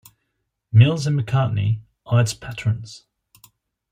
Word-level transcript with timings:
Mills 0.71 1.05
and 1.05 1.15
McCartney 1.19 1.81
are 2.07 2.19
its 2.21 2.33
patrons. 2.33 3.03